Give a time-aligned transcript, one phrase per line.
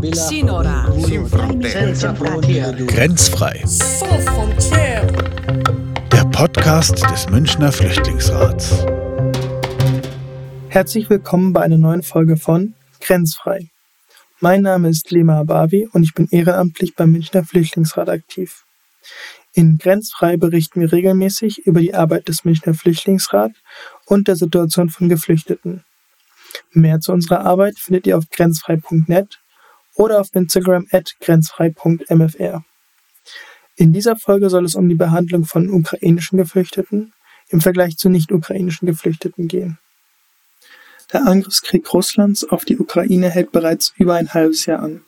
[0.00, 0.86] Sinora.
[2.86, 3.64] Grenzfrei.
[6.12, 8.86] Der Podcast des Münchner Flüchtlingsrats.
[10.68, 13.70] Herzlich willkommen bei einer neuen Folge von Grenzfrei.
[14.38, 18.64] Mein Name ist Lema Abavi und ich bin ehrenamtlich beim Münchner Flüchtlingsrat aktiv.
[19.52, 23.56] In Grenzfrei berichten wir regelmäßig über die Arbeit des Münchner Flüchtlingsrats
[24.06, 25.82] und der Situation von Geflüchteten.
[26.70, 29.40] Mehr zu unserer Arbeit findet ihr auf grenzfrei.net
[29.98, 32.64] oder auf Instagram at grenzfrei.mfr.
[33.76, 37.12] In dieser Folge soll es um die Behandlung von ukrainischen Geflüchteten
[37.50, 39.78] im Vergleich zu nicht-ukrainischen Geflüchteten gehen.
[41.12, 45.02] Der Angriffskrieg Russlands auf die Ukraine hält bereits über ein halbes Jahr an.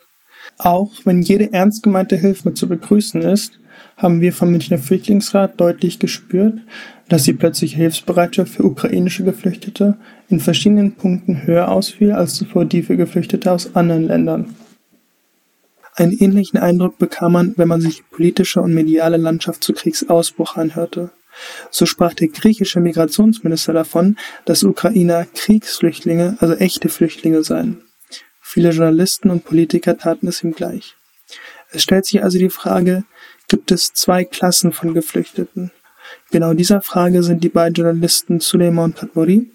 [0.56, 3.58] Auch wenn jede ernst gemeinte Hilfe zu begrüßen ist,
[3.96, 6.60] haben wir vom Münchner Flüchtlingsrat deutlich gespürt,
[7.08, 12.82] dass die plötzliche Hilfsbereitschaft für ukrainische Geflüchtete in verschiedenen Punkten höher ausfiel als zuvor die
[12.82, 14.54] für Geflüchtete aus anderen Ländern.
[16.01, 20.56] Einen ähnlichen Eindruck bekam man, wenn man sich die politische und mediale Landschaft zu Kriegsausbruch
[20.56, 21.11] anhörte.
[21.70, 27.83] So sprach der griechische Migrationsminister davon, dass Ukrainer Kriegsflüchtlinge, also echte Flüchtlinge seien.
[28.41, 30.97] Viele Journalisten und Politiker taten es ihm gleich.
[31.71, 33.05] Es stellt sich also die Frage,
[33.48, 35.71] gibt es zwei Klassen von Geflüchteten?
[36.31, 39.51] Genau dieser Frage sind die beiden Journalisten Suleiman Patmori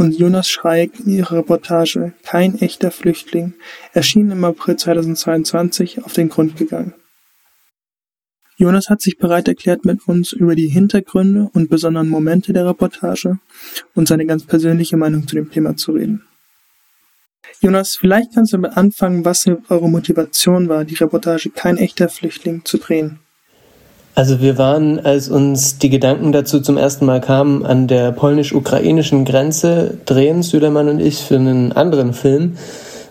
[0.00, 3.52] und Jonas Schreik in ihrer Reportage Kein echter Flüchtling,
[3.92, 6.94] erschienen im April 2022, auf den Grund gegangen.
[8.56, 13.40] Jonas hat sich bereit erklärt, mit uns über die Hintergründe und besonderen Momente der Reportage
[13.94, 16.22] und seine ganz persönliche Meinung zu dem Thema zu reden.
[17.60, 22.64] Jonas, vielleicht kannst du damit anfangen, was eure Motivation war, die Reportage Kein echter Flüchtling
[22.64, 23.20] zu drehen.
[24.20, 29.24] Also wir waren, als uns die Gedanken dazu zum ersten Mal kamen, an der polnisch-ukrainischen
[29.24, 32.58] Grenze drehen, Südermann und ich, für einen anderen Film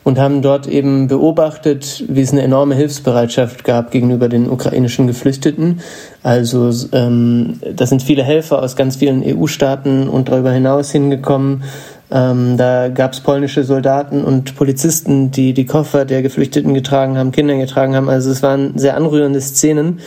[0.03, 5.80] und haben dort eben beobachtet, wie es eine enorme Hilfsbereitschaft gab gegenüber den ukrainischen Geflüchteten.
[6.21, 11.64] Also ähm, da sind viele Helfer aus ganz vielen EU-Staaten und darüber hinaus hingekommen.
[12.11, 17.31] Ähm, da gab es polnische Soldaten und Polizisten, die die Koffer der Geflüchteten getragen haben,
[17.31, 18.09] Kinder getragen haben.
[18.09, 20.02] Also es waren sehr anrührende Szenen.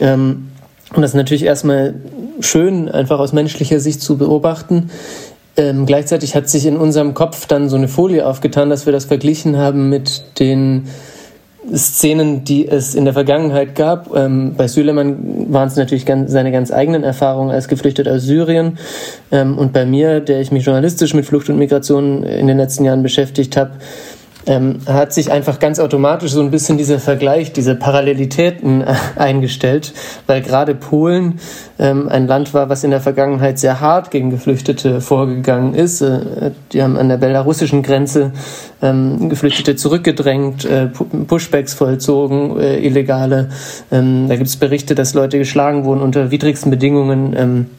[0.00, 0.48] Ähm,
[0.94, 1.94] und das ist natürlich erstmal
[2.40, 4.90] schön, einfach aus menschlicher Sicht zu beobachten.
[5.56, 9.04] Ähm, gleichzeitig hat sich in unserem Kopf dann so eine Folie aufgetan, dass wir das
[9.04, 10.88] verglichen haben mit den
[11.72, 14.14] Szenen, die es in der Vergangenheit gab.
[14.14, 18.78] Ähm, bei Süleyman waren es natürlich ganz, seine ganz eigenen Erfahrungen als Geflüchteter aus Syrien.
[19.30, 22.84] Ähm, und bei mir, der ich mich journalistisch mit Flucht und Migration in den letzten
[22.84, 23.72] Jahren beschäftigt habe,
[24.46, 29.92] ähm, hat sich einfach ganz automatisch so ein bisschen dieser Vergleich, diese Parallelitäten äh, eingestellt,
[30.26, 31.40] weil gerade Polen
[31.78, 36.00] ähm, ein Land war, was in der Vergangenheit sehr hart gegen Geflüchtete vorgegangen ist.
[36.00, 38.32] Äh, die haben an der belarussischen Grenze
[38.82, 43.50] ähm, Geflüchtete zurückgedrängt, äh, Pushbacks vollzogen, äh, illegale.
[43.90, 47.70] Ähm, da gibt es Berichte, dass Leute geschlagen wurden unter widrigsten Bedingungen.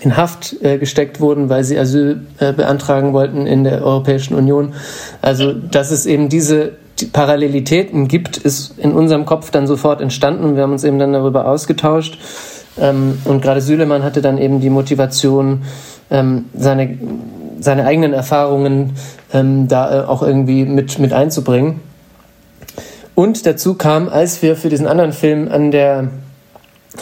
[0.00, 4.74] In Haft äh, gesteckt wurden, weil sie Asyl äh, beantragen wollten in der Europäischen Union.
[5.22, 10.56] Also, dass es eben diese die Parallelitäten gibt, ist in unserem Kopf dann sofort entstanden.
[10.56, 12.18] Wir haben uns eben dann darüber ausgetauscht.
[12.78, 15.62] Ähm, und gerade Süleman hatte dann eben die Motivation,
[16.10, 16.98] ähm, seine,
[17.60, 18.94] seine eigenen Erfahrungen
[19.32, 21.80] ähm, da äh, auch irgendwie mit, mit einzubringen.
[23.14, 26.08] Und dazu kam, als wir für diesen anderen Film an der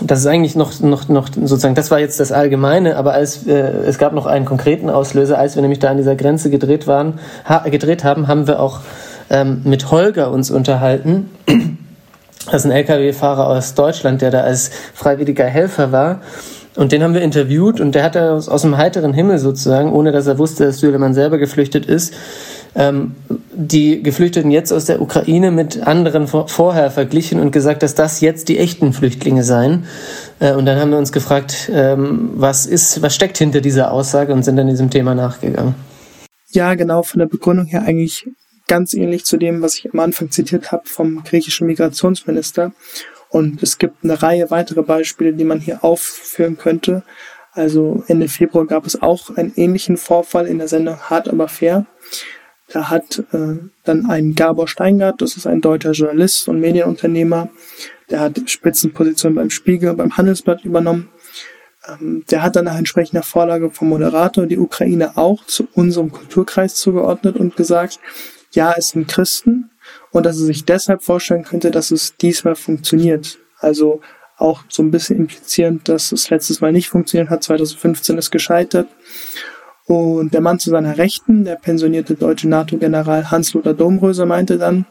[0.03, 3.53] das ist eigentlich noch, noch, noch sozusagen, das war jetzt das Allgemeine, aber als, äh,
[3.53, 7.19] es gab noch einen konkreten Auslöser, als wir nämlich da an dieser Grenze gedreht waren,
[7.44, 8.81] ha, gedreht haben, haben wir auch
[9.31, 11.31] ähm, mit Holger uns unterhalten.
[12.47, 16.21] Das ist ein Lkw-Fahrer aus Deutschland, der da als freiwilliger Helfer war.
[16.77, 20.10] Und den haben wir interviewt und der hat aus, aus dem heiteren Himmel sozusagen, ohne
[20.10, 22.12] dass er wusste, dass Süleyman selber geflüchtet ist,
[22.75, 23.15] ähm,
[23.55, 28.21] die Geflüchteten jetzt aus der Ukraine mit anderen vor, vorher verglichen und gesagt, dass das
[28.21, 29.85] jetzt die echten Flüchtlinge seien.
[30.41, 34.33] Äh, und dann haben wir uns gefragt, ähm, was ist, was steckt hinter dieser Aussage
[34.33, 35.75] und sind dann diesem Thema nachgegangen.
[36.51, 38.27] Ja, genau, von der Begründung her eigentlich
[38.66, 42.72] ganz ähnlich zu dem, was ich am Anfang zitiert habe vom griechischen Migrationsminister.
[43.28, 47.03] Und es gibt eine Reihe weitere Beispiele, die man hier aufführen könnte.
[47.53, 51.87] Also Ende Februar gab es auch einen ähnlichen Vorfall in der Sendung Hart aber fair.
[52.74, 57.48] Da hat äh, dann ein Gabor Steingart, das ist ein deutscher Journalist und Medienunternehmer,
[58.10, 61.09] der hat Spitzenpositionen beim Spiegel, beim Handelsblatt übernommen.
[61.86, 66.74] Ähm, der hat dann nach entsprechender Vorlage vom Moderator die Ukraine auch zu unserem Kulturkreis
[66.74, 68.00] zugeordnet und gesagt,
[68.50, 69.71] ja, es sind Christen
[70.10, 73.38] und dass er sich deshalb vorstellen könnte, dass es diesmal funktioniert.
[73.60, 74.00] Also
[74.36, 78.88] auch so ein bisschen implizierend, dass es letztes Mal nicht funktioniert hat, 2015 ist gescheitert.
[79.86, 84.86] Und der Mann zu seiner Rechten, der pensionierte deutsche NATO-General Hans-Lothar Domröser, meinte dann,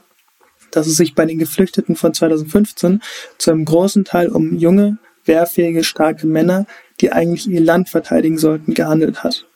[0.72, 3.02] dass es sich bei den Geflüchteten von 2015
[3.38, 6.66] zu einem großen Teil um junge, wehrfähige, starke Männer,
[7.02, 9.48] die eigentlich ihr Land verteidigen sollten, gehandelt hat.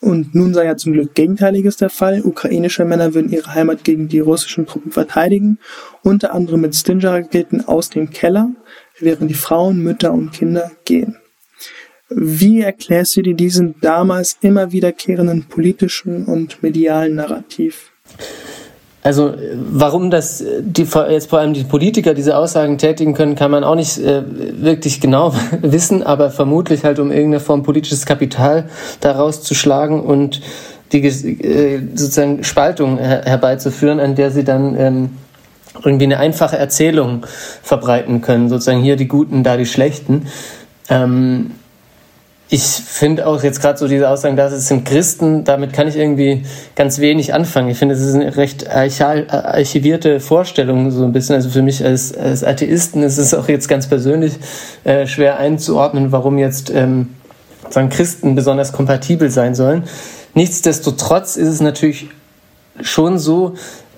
[0.00, 2.20] Und nun sei ja zum Glück Gegenteiliges der Fall.
[2.22, 5.58] Ukrainische Männer würden ihre Heimat gegen die russischen Truppen verteidigen,
[6.02, 8.50] unter anderem mit Stinger-Raketen aus dem Keller,
[9.00, 11.16] während die Frauen, Mütter und Kinder gehen.
[12.08, 17.90] Wie erklärst du dir diesen damals immer wiederkehrenden politischen und medialen Narrativ?
[19.02, 23.62] Also warum das die jetzt vor allem die Politiker diese Aussagen tätigen können, kann man
[23.62, 24.24] auch nicht äh,
[24.60, 25.32] wirklich genau
[25.62, 28.68] wissen, aber vermutlich halt um irgendeine Form politisches Kapital
[29.00, 30.40] daraus zu schlagen und
[30.90, 35.10] die äh, sozusagen Spaltung her herbeizuführen, an der sie dann ähm,
[35.84, 37.26] irgendwie eine einfache Erzählung
[37.62, 40.26] verbreiten können, sozusagen hier die Guten, da die Schlechten.
[40.88, 41.52] Ähm,
[42.48, 45.96] ich finde auch jetzt gerade so diese Aussagen, dass es sind Christen, damit kann ich
[45.96, 46.44] irgendwie
[46.76, 47.68] ganz wenig anfangen.
[47.68, 51.34] Ich finde, es ist eine recht archivierte Vorstellung, so ein bisschen.
[51.34, 54.34] Also für mich als, als Atheisten ist es auch jetzt ganz persönlich
[54.84, 57.16] äh, schwer einzuordnen, warum jetzt ähm,
[57.68, 59.82] sagen Christen besonders kompatibel sein sollen.
[60.34, 62.08] Nichtsdestotrotz ist es natürlich
[62.80, 63.54] schon so,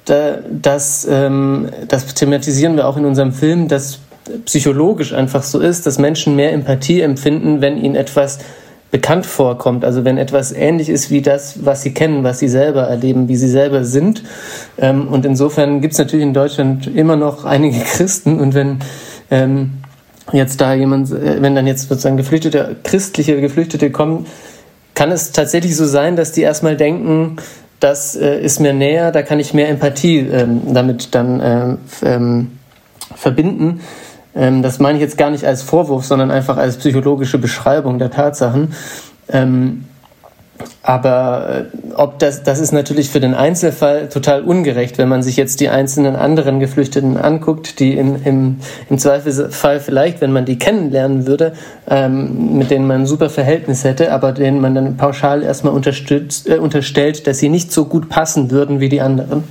[0.06, 3.98] da, dass ähm, das thematisieren wir auch in unserem Film, dass
[4.44, 8.38] psychologisch einfach so ist, dass Menschen mehr Empathie empfinden, wenn ihnen etwas
[8.90, 12.82] bekannt vorkommt, also wenn etwas ähnlich ist wie das, was sie kennen, was sie selber
[12.84, 14.22] erleben, wie sie selber sind.
[14.78, 18.78] Ähm, und insofern gibt es natürlich in Deutschland immer noch einige Christen und wenn
[19.30, 19.72] ähm,
[20.32, 24.26] jetzt da jemand, äh, wenn dann jetzt sozusagen Geflüchtete, christliche Geflüchtete kommen,
[24.94, 27.36] kann es tatsächlich so sein, dass die erstmal denken,
[27.80, 31.76] das äh, ist mir näher, da kann ich mehr Empathie ähm, damit dann äh,
[33.14, 33.80] verbinden.
[34.38, 38.10] Ähm, das meine ich jetzt gar nicht als Vorwurf, sondern einfach als psychologische Beschreibung der
[38.10, 38.72] Tatsachen.
[39.28, 39.84] Ähm,
[40.82, 45.36] aber äh, ob das, das ist natürlich für den Einzelfall total ungerecht, wenn man sich
[45.36, 48.56] jetzt die einzelnen anderen Geflüchteten anguckt, die in, im,
[48.88, 51.52] im Zweifelsfall vielleicht, wenn man die kennenlernen würde,
[51.88, 56.48] ähm, mit denen man ein super Verhältnis hätte, aber denen man dann pauschal erstmal unterstützt,
[56.48, 59.44] äh, unterstellt, dass sie nicht so gut passen würden wie die anderen.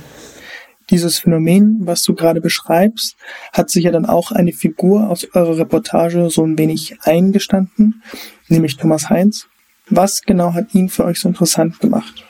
[0.90, 3.16] Dieses Phänomen, was du gerade beschreibst,
[3.52, 8.02] hat sich ja dann auch eine Figur aus eurer Reportage so ein wenig eingestanden,
[8.48, 9.46] nämlich Thomas Heinz.
[9.90, 12.24] Was genau hat ihn für euch so interessant gemacht?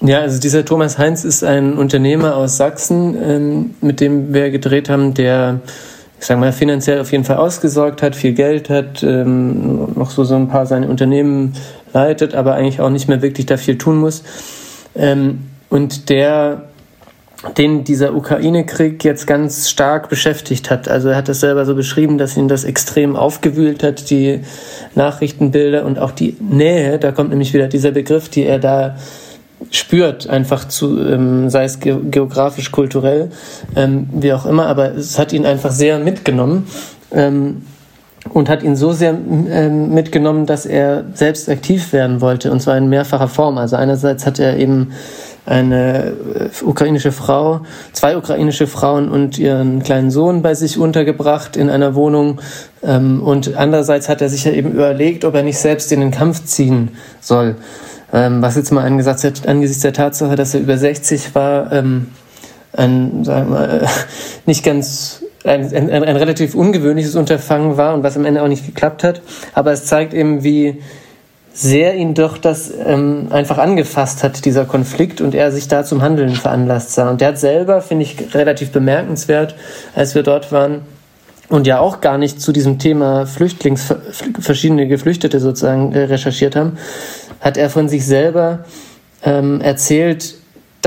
[0.00, 4.90] Ja, also dieser Thomas Heinz ist ein Unternehmer aus Sachsen, ähm, mit dem wir gedreht
[4.90, 5.60] haben, der,
[6.20, 10.24] ich sag mal, finanziell auf jeden Fall ausgesorgt hat, viel Geld hat, ähm, noch so,
[10.24, 11.54] so ein paar seine Unternehmen
[11.94, 14.22] leitet, aber eigentlich auch nicht mehr wirklich da viel tun muss.
[14.94, 15.38] Ähm,
[15.70, 16.68] und der
[17.56, 20.88] den dieser Ukraine-Krieg jetzt ganz stark beschäftigt hat.
[20.88, 24.40] Also er hat es selber so beschrieben, dass ihn das extrem aufgewühlt hat, die
[24.94, 28.96] Nachrichtenbilder und auch die Nähe, da kommt nämlich wieder dieser Begriff, die er da
[29.70, 33.30] spürt, einfach zu, ähm, sei es geografisch, kulturell,
[33.74, 36.66] ähm, wie auch immer, aber es hat ihn einfach sehr mitgenommen
[37.10, 37.62] ähm,
[38.32, 42.76] und hat ihn so sehr ähm, mitgenommen, dass er selbst aktiv werden wollte und zwar
[42.76, 43.56] in mehrfacher Form.
[43.56, 44.92] Also einerseits hat er eben
[45.46, 47.60] eine äh, ukrainische Frau,
[47.92, 52.40] zwei ukrainische Frauen und ihren kleinen Sohn bei sich untergebracht in einer Wohnung.
[52.82, 56.10] Ähm, und andererseits hat er sich ja eben überlegt, ob er nicht selbst in den
[56.10, 56.90] Kampf ziehen
[57.20, 57.54] soll.
[58.12, 62.08] Ähm, was jetzt mal angesichts der Tatsache, dass er über 60 war, ähm,
[62.72, 63.86] ein, sagen wir,
[64.46, 68.66] nicht ganz ein, ein, ein relativ ungewöhnliches Unterfangen war und was am Ende auch nicht
[68.66, 69.22] geklappt hat.
[69.54, 70.82] Aber es zeigt eben, wie
[71.56, 76.02] sehr ihn doch das ähm, einfach angefasst hat, dieser Konflikt, und er sich da zum
[76.02, 77.08] Handeln veranlasst sah.
[77.08, 79.54] Und der hat selber, finde ich, relativ bemerkenswert,
[79.94, 80.82] als wir dort waren,
[81.48, 83.94] und ja auch gar nicht zu diesem Thema Flüchtlings,
[84.38, 86.76] verschiedene Geflüchtete sozusagen äh, recherchiert haben,
[87.40, 88.64] hat er von sich selber
[89.22, 90.34] ähm, erzählt,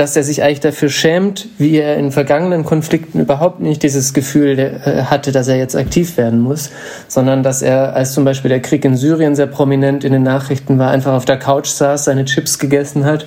[0.00, 4.58] dass er sich eigentlich dafür schämt, wie er in vergangenen Konflikten überhaupt nicht dieses Gefühl
[4.58, 6.70] äh, hatte, dass er jetzt aktiv werden muss,
[7.06, 10.78] sondern dass er, als zum Beispiel der Krieg in Syrien sehr prominent in den Nachrichten
[10.78, 13.26] war, einfach auf der Couch saß, seine Chips gegessen hat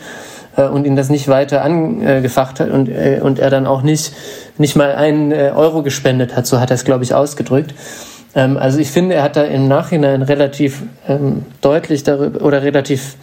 [0.58, 4.12] äh, und ihn das nicht weiter angefacht hat und, äh, und er dann auch nicht,
[4.58, 7.76] nicht mal einen Euro gespendet hat, so hat er es, glaube ich, ausgedrückt.
[8.34, 13.16] Ähm, also ich finde, er hat da im Nachhinein relativ ähm, deutlich darüber oder relativ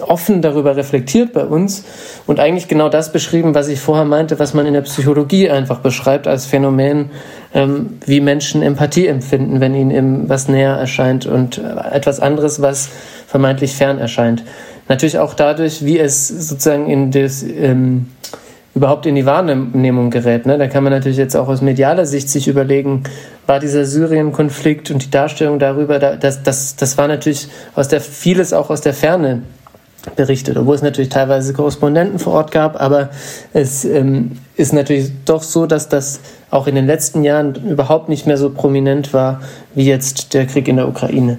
[0.00, 1.84] offen darüber reflektiert bei uns
[2.26, 5.80] und eigentlich genau das beschrieben, was ich vorher meinte, was man in der Psychologie einfach
[5.80, 7.10] beschreibt als Phänomen,
[7.54, 12.88] ähm, wie Menschen Empathie empfinden, wenn ihnen was näher erscheint und äh, etwas anderes, was
[13.26, 14.44] vermeintlich fern erscheint.
[14.88, 18.06] Natürlich auch dadurch, wie es sozusagen in das ähm,
[18.78, 20.46] überhaupt in die Wahrnehmung gerät.
[20.46, 20.56] Ne?
[20.56, 23.02] Da kann man natürlich jetzt auch aus medialer Sicht sich überlegen,
[23.46, 28.52] war dieser Syrien-Konflikt und die Darstellung darüber, das, das, das war natürlich aus der, vieles
[28.52, 29.42] auch aus der Ferne
[30.14, 33.10] berichtet, obwohl es natürlich teilweise Korrespondenten vor Ort gab, aber
[33.52, 36.20] es ähm, ist natürlich doch so, dass das
[36.50, 39.40] auch in den letzten Jahren überhaupt nicht mehr so prominent war
[39.74, 41.38] wie jetzt der Krieg in der Ukraine.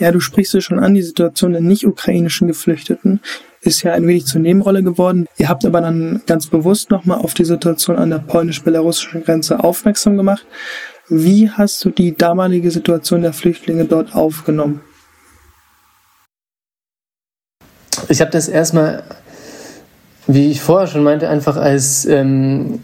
[0.00, 3.20] Ja, du sprichst es schon an, die Situation der nicht-ukrainischen Geflüchteten
[3.62, 5.26] ist ja ein wenig zur Nebenrolle geworden.
[5.36, 10.16] Ihr habt aber dann ganz bewusst nochmal auf die Situation an der polnisch-belarussischen Grenze aufmerksam
[10.16, 10.46] gemacht.
[11.08, 14.80] Wie hast du die damalige Situation der Flüchtlinge dort aufgenommen?
[18.08, 19.02] Ich habe das erstmal,
[20.26, 22.80] wie ich vorher schon meinte, einfach als ähm,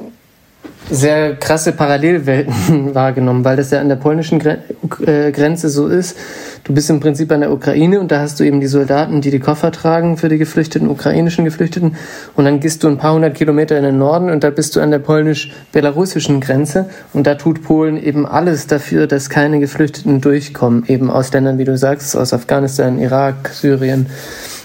[0.90, 6.16] sehr krasse Parallelwelten wahrgenommen, weil das ja an der polnischen äh, Grenze so ist.
[6.64, 9.30] Du bist im Prinzip an der Ukraine und da hast du eben die Soldaten, die
[9.30, 11.96] die Koffer tragen für die Geflüchteten, ukrainischen Geflüchteten.
[12.34, 14.80] Und dann gehst du ein paar hundert Kilometer in den Norden und da bist du
[14.80, 16.88] an der polnisch-belarussischen Grenze.
[17.12, 20.84] Und da tut Polen eben alles dafür, dass keine Geflüchteten durchkommen.
[20.88, 24.06] Eben aus Ländern, wie du sagst, aus Afghanistan, Irak, Syrien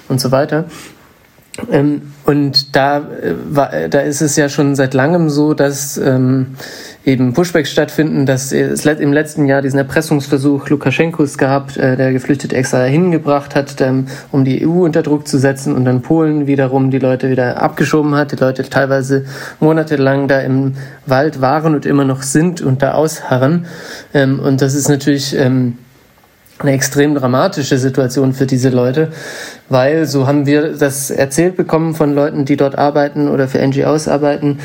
[0.08, 0.66] und so weiter.
[1.70, 6.56] Ähm, und da, äh, war, da ist es ja schon seit langem so, dass ähm,
[7.04, 12.56] eben Pushbacks stattfinden, dass es im letzten Jahr diesen Erpressungsversuch Lukaschenkos gab, äh, der Geflüchtete
[12.56, 16.90] extra hingebracht hat, ähm, um die EU unter Druck zu setzen und dann Polen wiederum
[16.90, 19.26] die Leute wieder abgeschoben hat, die Leute teilweise
[19.60, 23.66] monatelang da im Wald waren und immer noch sind und da ausharren.
[24.14, 25.78] Ähm, und das ist natürlich ähm,
[26.64, 29.10] eine extrem dramatische Situation für diese Leute,
[29.70, 34.08] weil so haben wir das erzählt bekommen von Leuten, die dort arbeiten oder für NGOs
[34.08, 34.60] arbeiten,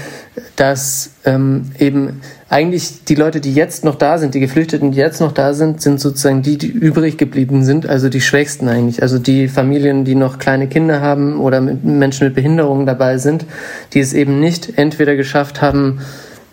[0.57, 5.21] dass ähm, eben eigentlich die Leute, die jetzt noch da sind, die Geflüchteten, die jetzt
[5.21, 9.19] noch da sind, sind sozusagen die, die übrig geblieben sind, also die Schwächsten eigentlich, also
[9.19, 13.45] die Familien, die noch kleine Kinder haben oder mit Menschen mit Behinderungen dabei sind,
[13.93, 16.01] die es eben nicht entweder geschafft haben,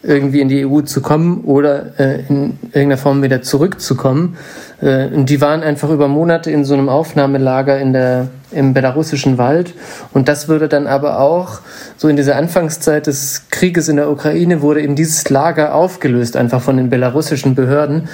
[0.04, 4.38] irgendwie in die EU zu kommen oder äh, in irgendeiner Form wieder zurückzukommen.
[4.82, 9.38] Äh, und die waren einfach über Monate in so einem Aufnahmelager in der, im belarussischen
[9.38, 9.74] Wald.
[10.12, 11.62] Und das würde dann aber auch,
[11.96, 16.62] so in dieser Anfangszeit des Krieges in der Ukraine, wurde eben dieses Lager aufgelöst, einfach
[16.62, 18.10] von den belarussischen Behörden.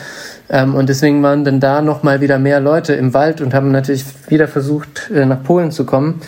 [0.50, 4.06] Ähm, und deswegen waren dann da nochmal wieder mehr Leute im Wald und haben natürlich
[4.28, 6.22] wieder versucht, äh, nach Polen zu kommen.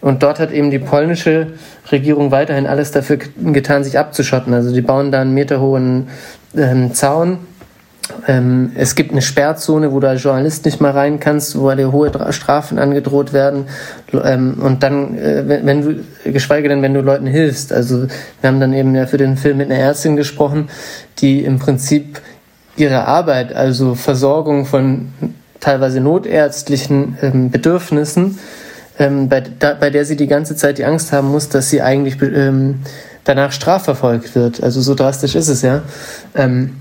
[0.00, 1.48] Und dort hat eben die polnische
[1.92, 4.54] Regierung weiterhin alles dafür getan, sich abzuschotten.
[4.54, 6.08] Also die bauen da einen meterhohen
[6.56, 7.38] ähm, Zaun.
[8.26, 11.92] Ähm, es gibt eine Sperrzone, wo du als Journalist nicht mal rein kannst, wo dir
[11.92, 13.66] hohe Strafen angedroht werden.
[14.12, 17.72] Ähm, und dann, äh, wenn, wenn, du, geschweige denn, wenn du Leuten hilfst.
[17.72, 18.06] Also
[18.40, 20.68] wir haben dann eben ja für den Film mit einer Ärztin gesprochen,
[21.18, 22.20] die im Prinzip
[22.76, 25.12] ihre Arbeit, also Versorgung von
[25.60, 28.38] teilweise notärztlichen ähm, Bedürfnissen,
[29.00, 31.82] ähm, bei, da, bei der sie die ganze Zeit die Angst haben muss, dass sie
[31.82, 32.80] eigentlich ähm,
[33.24, 34.62] danach strafverfolgt wird.
[34.62, 35.82] Also so drastisch ist es ja.
[36.36, 36.76] Ähm,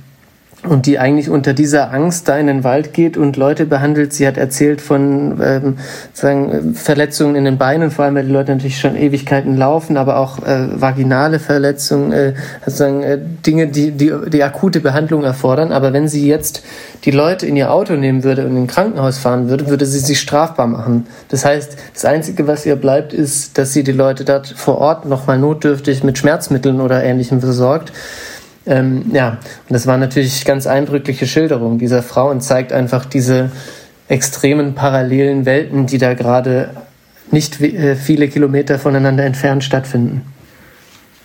[0.67, 4.11] und die eigentlich unter dieser Angst da in den Wald geht und Leute behandelt.
[4.11, 5.77] Sie hat erzählt von ähm,
[6.11, 10.17] sagen, Verletzungen in den Beinen, vor allem weil die Leute natürlich schon Ewigkeiten laufen, aber
[10.17, 12.33] auch äh, vaginale Verletzungen, äh,
[12.65, 15.71] sozusagen äh, Dinge, die, die die akute Behandlung erfordern.
[15.71, 16.63] Aber wenn sie jetzt
[17.05, 19.99] die Leute in ihr Auto nehmen würde und in ein Krankenhaus fahren würde, würde sie
[19.99, 21.07] sich strafbar machen.
[21.29, 25.05] Das heißt, das Einzige, was ihr bleibt, ist, dass sie die Leute dort vor Ort
[25.05, 27.93] nochmal notdürftig mit Schmerzmitteln oder Ähnlichem versorgt.
[28.69, 33.49] Ähm, ja, und das war natürlich ganz eindrückliche Schilderung dieser Frau und zeigt einfach diese
[34.07, 36.69] extremen parallelen Welten, die da gerade
[37.31, 40.21] nicht äh, viele Kilometer voneinander entfernt stattfinden.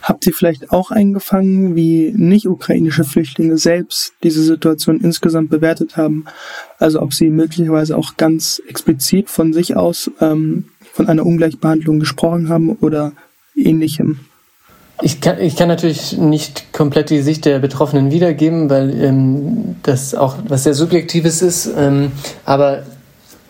[0.00, 6.24] Habt ihr vielleicht auch eingefangen, wie nicht-ukrainische Flüchtlinge selbst diese Situation insgesamt bewertet haben?
[6.78, 12.48] Also ob sie möglicherweise auch ganz explizit von sich aus ähm, von einer Ungleichbehandlung gesprochen
[12.48, 13.12] haben oder
[13.54, 14.20] ähnlichem?
[15.02, 20.14] Ich kann, ich kann natürlich nicht komplett die Sicht der Betroffenen wiedergeben, weil ähm, das
[20.14, 21.68] auch was sehr Subjektives ist.
[21.76, 22.12] Ähm,
[22.44, 22.84] aber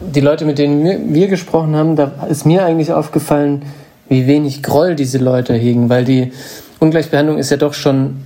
[0.00, 3.62] die Leute, mit denen wir, wir gesprochen haben, da ist mir eigentlich aufgefallen,
[4.08, 6.32] wie wenig Groll diese Leute hegen, weil die
[6.80, 8.24] Ungleichbehandlung ist ja doch schon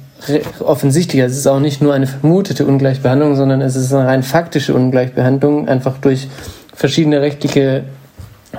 [0.60, 1.22] offensichtlich.
[1.22, 5.68] Es ist auch nicht nur eine vermutete Ungleichbehandlung, sondern es ist eine rein faktische Ungleichbehandlung,
[5.68, 6.28] einfach durch
[6.74, 7.84] verschiedene rechtliche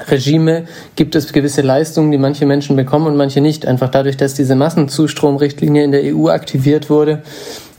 [0.07, 0.65] Regime
[0.95, 3.65] gibt es gewisse Leistungen, die manche Menschen bekommen und manche nicht.
[3.65, 7.23] Einfach dadurch, dass diese Massenzustromrichtlinie in der EU aktiviert wurde,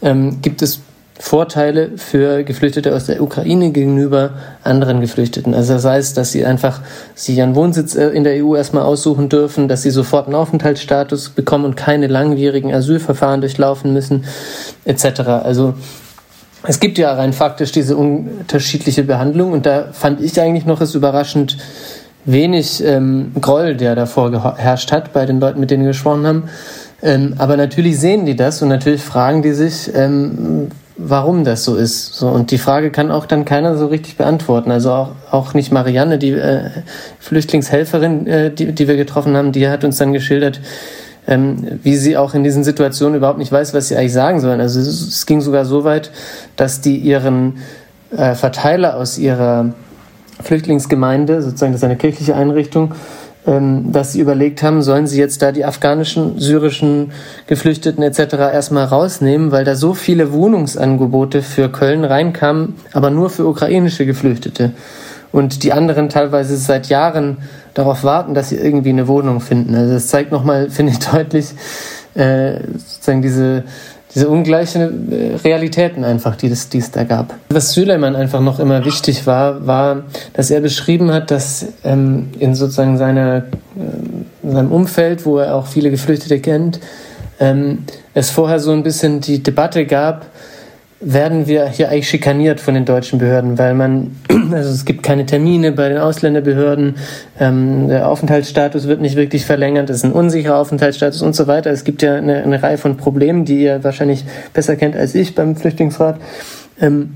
[0.02, 0.80] ähm, gibt es
[1.20, 4.30] Vorteile für Geflüchtete aus der Ukraine gegenüber
[4.64, 5.54] anderen Geflüchteten.
[5.54, 6.80] Also das heißt, dass sie einfach
[7.14, 11.28] sich ihren Wohnsitz äh, in der EU erstmal aussuchen dürfen, dass sie sofort einen Aufenthaltsstatus
[11.28, 14.24] bekommen und keine langwierigen Asylverfahren durchlaufen müssen,
[14.86, 15.20] etc.
[15.44, 15.74] Also
[16.62, 20.94] es gibt ja rein faktisch diese unterschiedliche Behandlung und da fand ich eigentlich noch es
[20.94, 21.58] überraschend,
[22.24, 26.44] wenig ähm, Groll, der davor geherrscht hat bei den Leuten, mit denen wir gesprochen haben.
[27.02, 31.76] Ähm, aber natürlich sehen die das und natürlich fragen die sich, ähm, warum das so
[31.76, 32.14] ist.
[32.14, 34.70] So, und die Frage kann auch dann keiner so richtig beantworten.
[34.70, 36.70] Also auch, auch nicht Marianne, die äh,
[37.18, 40.60] Flüchtlingshelferin, äh, die, die wir getroffen haben, die hat uns dann geschildert,
[41.26, 44.60] ähm, wie sie auch in diesen Situationen überhaupt nicht weiß, was sie eigentlich sagen sollen.
[44.60, 46.10] Also es, es ging sogar so weit,
[46.56, 47.58] dass die ihren
[48.14, 49.72] äh, Verteiler aus ihrer
[50.42, 52.94] Flüchtlingsgemeinde, sozusagen das ist eine kirchliche Einrichtung,
[53.46, 57.12] ähm, dass sie überlegt haben, sollen sie jetzt da die afghanischen, syrischen
[57.46, 58.34] Geflüchteten etc.
[58.34, 64.72] erstmal rausnehmen, weil da so viele Wohnungsangebote für Köln reinkamen, aber nur für ukrainische Geflüchtete.
[65.32, 67.38] Und die anderen teilweise seit Jahren
[67.72, 69.74] darauf warten, dass sie irgendwie eine Wohnung finden.
[69.74, 71.54] Also das zeigt nochmal, finde ich, deutlich
[72.14, 73.64] äh, sozusagen diese
[74.14, 77.34] diese ungleichen äh, Realitäten einfach, die es, die es da gab.
[77.50, 80.02] Was Süleyman einfach noch immer wichtig war, war,
[80.32, 83.42] dass er beschrieben hat, dass ähm, in sozusagen seiner, äh,
[84.42, 86.80] in seinem Umfeld, wo er auch viele Geflüchtete kennt,
[87.38, 90.26] ähm, es vorher so ein bisschen die Debatte gab,
[91.00, 94.16] werden wir hier eigentlich schikaniert von den deutschen Behörden, weil man,
[94.52, 96.96] also es gibt keine Termine bei den Ausländerbehörden,
[97.38, 101.70] ähm, der Aufenthaltsstatus wird nicht wirklich verlängert, es ist ein unsicherer Aufenthaltsstatus und so weiter.
[101.70, 105.34] Es gibt ja eine, eine Reihe von Problemen, die ihr wahrscheinlich besser kennt als ich
[105.34, 106.20] beim Flüchtlingsrat.
[106.80, 107.14] Ähm,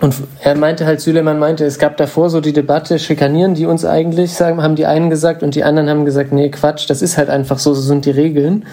[0.00, 3.86] und er meinte halt, Süleman meinte, es gab davor so die Debatte, schikanieren die uns
[3.86, 7.16] eigentlich, sagen, haben die einen gesagt und die anderen haben gesagt, nee, Quatsch, das ist
[7.16, 8.66] halt einfach so, so sind die Regeln.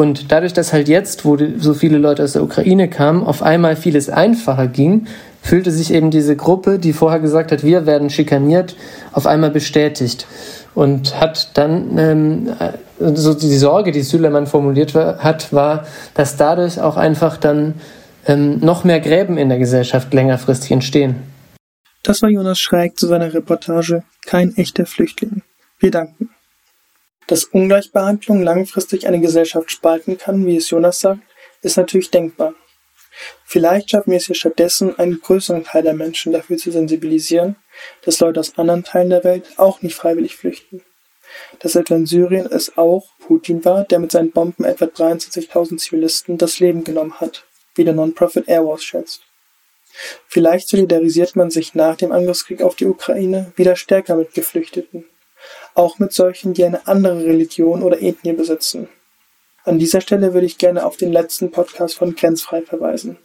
[0.00, 3.76] Und dadurch, dass halt jetzt, wo so viele Leute aus der Ukraine kamen, auf einmal
[3.76, 5.06] vieles einfacher ging,
[5.42, 8.76] fühlte sich eben diese Gruppe, die vorher gesagt hat, wir werden schikaniert,
[9.12, 10.26] auf einmal bestätigt.
[10.74, 12.48] Und hat dann, ähm,
[12.98, 17.74] so die Sorge, die Süleman formuliert hat, war, dass dadurch auch einfach dann
[18.26, 21.16] ähm, noch mehr Gräben in der Gesellschaft längerfristig entstehen.
[22.02, 25.42] Das war Jonas Schräg zu seiner Reportage Kein echter Flüchtling.
[25.78, 26.30] Wir danken.
[27.30, 31.22] Dass Ungleichbehandlung langfristig eine Gesellschaft spalten kann, wie es Jonas sagt,
[31.62, 32.54] ist natürlich denkbar.
[33.44, 37.54] Vielleicht schaffen wir es hier stattdessen, einen größeren Teil der Menschen dafür zu sensibilisieren,
[38.04, 40.82] dass Leute aus anderen Teilen der Welt auch nicht freiwillig flüchten.
[41.60, 46.36] Dass etwa in Syrien es auch Putin war, der mit seinen Bomben etwa 23.000 Zivilisten
[46.36, 47.44] das Leben genommen hat,
[47.76, 49.22] wie der Non-Profit Airwars schätzt.
[50.26, 55.04] Vielleicht solidarisiert man sich nach dem Angriffskrieg auf die Ukraine wieder stärker mit Geflüchteten
[55.74, 58.88] auch mit solchen, die eine andere Religion oder Ethnie besitzen.
[59.64, 63.18] An dieser Stelle würde ich gerne auf den letzten Podcast von Grenzfrei verweisen,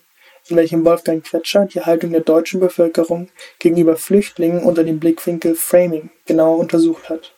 [0.48, 3.30] in welchem Wolfgang Quetscher die Haltung der deutschen Bevölkerung
[3.60, 7.34] gegenüber Flüchtlingen unter dem Blickwinkel Framing genauer untersucht hat.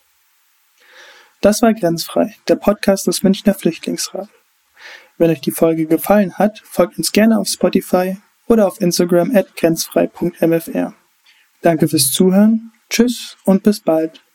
[1.42, 4.30] Das war Grenzfrei, der Podcast des Münchner Flüchtlingsrat.
[5.18, 8.18] Wenn euch die Folge gefallen hat, folgt uns gerne auf Spotify
[8.48, 10.94] oder auf Instagram at grenzfrei.mfr.
[11.62, 14.27] Danke fürs Zuhören, tschüss und bis bald.